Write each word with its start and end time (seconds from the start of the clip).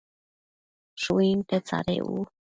Shuinte 1.01 1.57
tsadec 1.65 2.05
u 2.15 2.19